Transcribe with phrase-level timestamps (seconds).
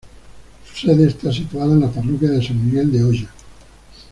[0.65, 3.29] Su sede esta situada en la parroquia de San Miguel de Oya.